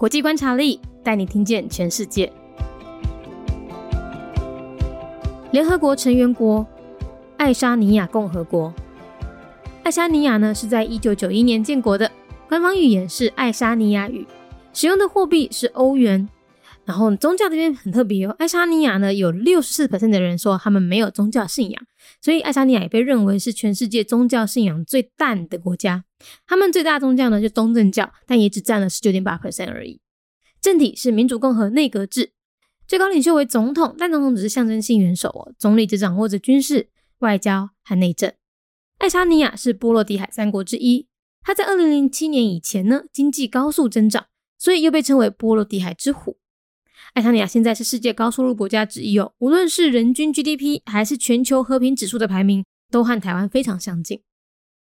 [0.00, 2.32] 国际观察力带你听见全世界。
[5.50, 6.66] 联合国成员国
[7.36, 8.72] 爱沙尼亚共和国。
[9.82, 12.10] 爱沙尼亚呢是在一九九一年建国的，
[12.48, 14.26] 官方语言是爱沙尼亚语，
[14.72, 16.26] 使用的货币是欧元。
[16.90, 21.80] 然后宗教这边很特别哦，爱沙尼亚呢有六十四的人说他们没有宗教信仰，
[22.20, 26.04] 所以爱沙尼亚也被认为是全世界宗教信仰最淡的国家。
[26.48, 30.00] 他们最大宗教呢就东正教，但也只占了十九点八 percent 而已。
[30.60, 32.32] 政体是民主共和内阁制，
[32.88, 36.88] 最高领袖为总统，但总统只是象征性元首哦，总理只掌握着军事、
[37.20, 38.32] 外交和内政。
[38.98, 41.06] 爱沙尼亚是波罗的海三国之一，
[41.42, 44.26] 它在二零零七年以前呢经济高速增长，
[44.58, 46.38] 所以又被称为波罗的海之虎。
[47.14, 54.20] 爱沙尼亚现在是世界高收入国家之一哦，无论是人均 GDP 还是全球和平指数的排名，都和台湾非常相近。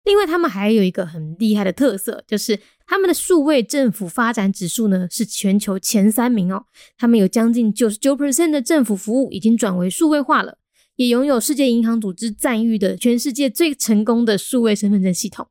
[0.04, 6.66] 另外，他们还有一个很厉害的特色，就是他们的数位政府发展指数呢是全球前三名哦。
[6.96, 10.58] 他们有将近九十九 percent 的政府服务已经转为数位化了。
[10.96, 15.46] 也拥有世界银行组织赞誉的全世界最成功的数位身份证系统，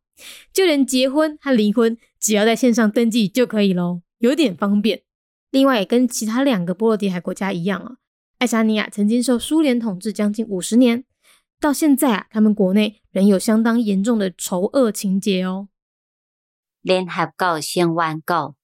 [0.52, 5.02] 就连结婚和离婚只要在线上登记就可以喽，有点方便。
[5.56, 7.96] 另外，也跟其他两个波罗的海国家一样啊，
[8.40, 11.06] 爱沙尼亚曾经受苏联统治将近五十年，
[11.62, 15.70] 到现在啊，他们国内仍有相当严重的仇恶情节哦。
[16.82, 18.58] 联合国成员国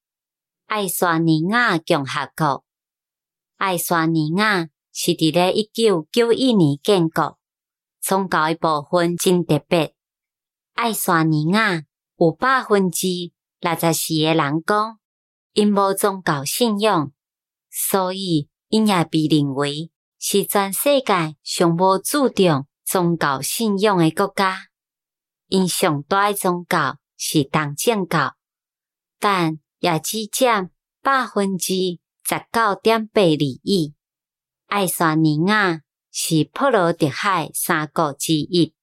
[0.67, 2.66] 爱沙尼亚共和国，
[3.56, 4.67] 爱沙尼亚。
[4.94, 7.39] 是伫咧一九九一年建国，
[8.02, 9.95] 宗教一部分真特别。
[10.73, 11.84] 爱沙尼亚
[12.17, 13.08] 有百分之
[13.62, 15.00] 六十四诶人讲，
[15.53, 17.11] 因无宗教信仰，
[17.69, 24.67] 所以因也被认为是全世界上无注重宗教信仰的国家。
[25.47, 28.35] 因上大诶宗教是东正教，
[29.19, 31.73] 但也只占百分之
[32.23, 33.94] 十九点八二一。
[34.67, 38.73] 爱沙尼亚是波罗的海三国之一。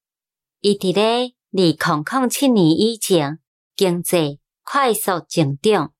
[0.60, 3.38] 伊伫咧二零零七年以前
[3.74, 5.94] 经济快速增长，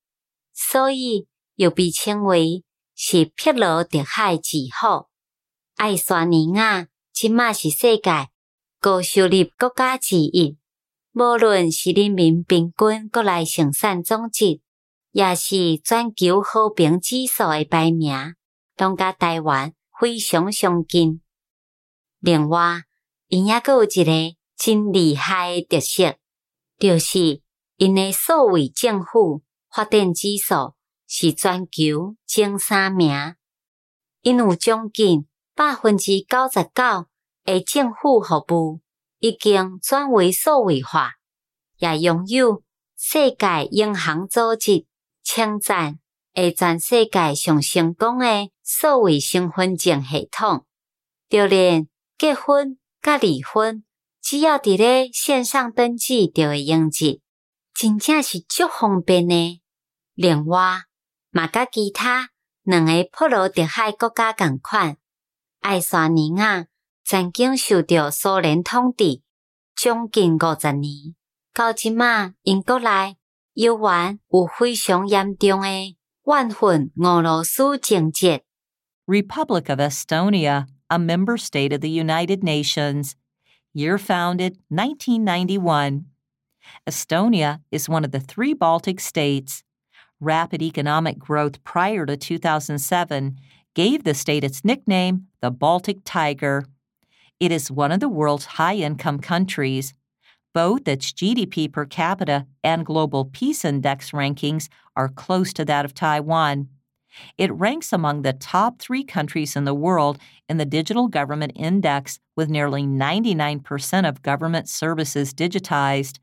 [0.61, 2.65] 所以又被称为
[2.97, 5.07] 是波罗的海之父。
[5.77, 8.29] 爱沙尼亚即马是世界
[8.81, 10.59] 高收入国家之一，
[11.13, 14.61] 无论是人民平均国内生产总值，
[15.13, 18.35] 也是全球和平指数的排名，
[18.77, 19.73] 拢甲台湾。
[20.01, 21.21] 非常相近。
[22.21, 22.83] 另外，
[23.27, 26.17] 因也阁有一个真厉害诶特色，
[26.79, 27.43] 就是
[27.79, 30.75] 因诶所谓政府发展指数
[31.07, 33.35] 是全球前三名。
[34.23, 37.07] 因有将近百分之九十九
[37.45, 38.81] 诶政府服务
[39.21, 41.13] 已经转为数位化，
[41.79, 42.63] 也拥有
[42.97, 44.87] 世界银行组织
[45.23, 45.99] 称赞。
[46.35, 50.65] 诶，全世界上成功诶数位身份证系统，
[51.29, 53.83] 就连结婚甲离婚，
[54.23, 57.21] 只要伫咧线上登记就会用入，
[57.81, 59.63] 真正是足方便呢。
[60.15, 60.81] 另外，
[61.31, 62.31] 嘛甲其他
[62.65, 64.97] 两个波罗的海国家共款，
[65.61, 66.67] 爱沙尼亚
[67.05, 69.23] 曾经受到苏联统治
[69.77, 71.15] 将近五十年，
[71.55, 73.17] 到即马因国内
[73.53, 75.69] 犹原有非常严重的
[76.25, 78.43] 怨恨俄罗斯情节。
[79.07, 83.13] Republic of Estonia, a member state of the United Nations.
[83.73, 86.07] Year founded 1991.
[86.89, 89.63] Estonia is one of the three Baltic states.
[90.21, 93.39] Rapid economic growth prior to 2007
[93.75, 96.65] gave the state its nickname, the Baltic Tiger.
[97.39, 99.95] It is one of the world's high income countries.
[100.53, 105.95] Both its GDP per capita and Global Peace Index rankings are close to that of
[105.95, 106.69] Taiwan.
[107.37, 110.19] It ranks among the top three countries in the world
[110.49, 116.19] in the Digital Government Index, with nearly 99% of government services digitized.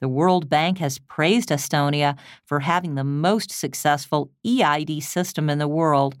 [0.00, 5.68] The World Bank has praised Estonia for having the most successful EID system in the
[5.68, 6.16] world.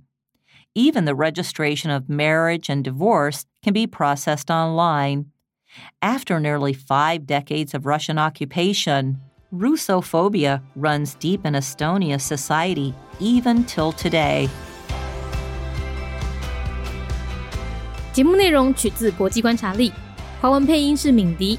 [0.74, 5.26] Even the registration of marriage and divorce can be processed online.
[6.00, 9.20] After nearly five decades of Russian occupation,
[9.52, 14.48] Russophobia runs deep in Estonia society even till today.
[18.12, 19.92] 节目内容取自国际观察力，
[20.40, 21.58] 华文配音是敏迪，